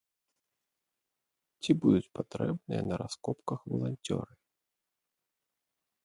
[1.65, 4.33] Ці будуць патрэбныя на раскопках валанцёры?